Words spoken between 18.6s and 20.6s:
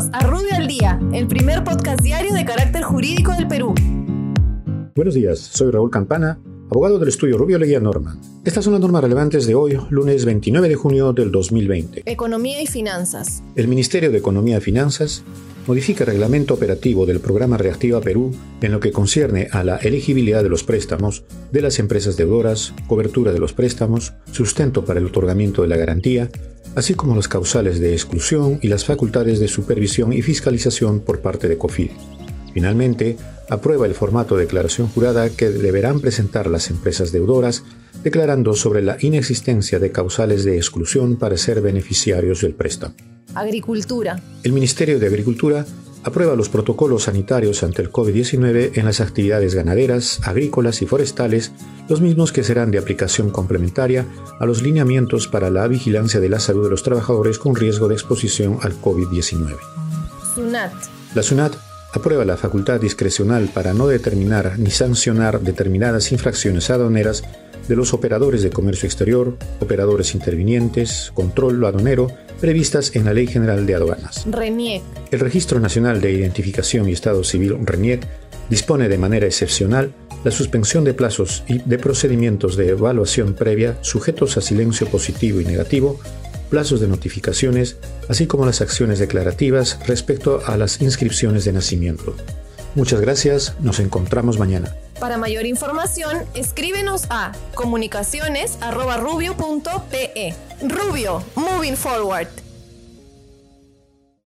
en lo que concierne a la elegibilidad de